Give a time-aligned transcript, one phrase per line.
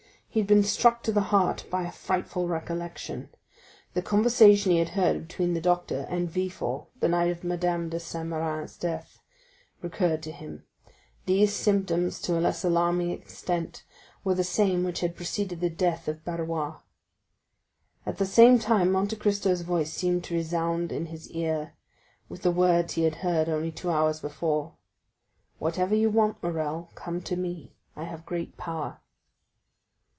[0.33, 5.27] He had been struck to the heart by a frightful recollection—the conversation he had heard
[5.27, 9.21] between the doctor and Villefort the night of Madame de Saint Méran's death,
[9.81, 10.63] recurred to him;
[11.25, 13.83] these symptoms, to a less alarming extent,
[14.23, 16.77] were the same which had preceded the death of Barrois.
[18.05, 21.73] At the same time Monte Cristo's voice seemed to resound in his ear
[22.29, 24.75] with the words he had heard only two hours before,
[25.59, 28.99] "Whatever you want, Morrel, come to me; I have great power."